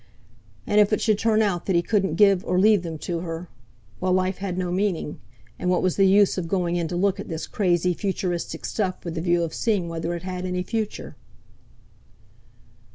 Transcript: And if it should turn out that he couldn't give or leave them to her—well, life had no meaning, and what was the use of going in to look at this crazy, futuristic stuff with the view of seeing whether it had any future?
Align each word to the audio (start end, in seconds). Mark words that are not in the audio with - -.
And 0.65 0.81
if 0.81 0.91
it 0.91 0.99
should 0.99 1.19
turn 1.19 1.43
out 1.43 1.67
that 1.67 1.75
he 1.75 1.83
couldn't 1.83 2.15
give 2.15 2.43
or 2.43 2.57
leave 2.57 2.81
them 2.81 2.97
to 3.05 3.19
her—well, 3.19 4.11
life 4.11 4.39
had 4.39 4.57
no 4.57 4.71
meaning, 4.71 5.19
and 5.59 5.69
what 5.69 5.83
was 5.83 5.95
the 5.95 6.07
use 6.07 6.39
of 6.39 6.47
going 6.47 6.75
in 6.75 6.87
to 6.87 6.95
look 6.95 7.19
at 7.19 7.27
this 7.27 7.45
crazy, 7.45 7.93
futuristic 7.93 8.65
stuff 8.65 9.05
with 9.05 9.13
the 9.13 9.21
view 9.21 9.43
of 9.43 9.53
seeing 9.53 9.89
whether 9.89 10.15
it 10.15 10.23
had 10.23 10.43
any 10.43 10.63
future? 10.63 11.15